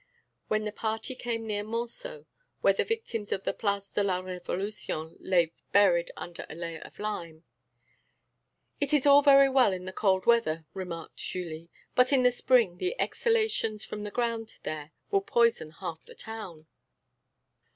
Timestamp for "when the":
0.47-0.71